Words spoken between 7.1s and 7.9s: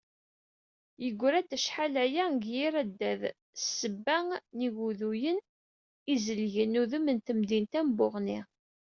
n temdint-a n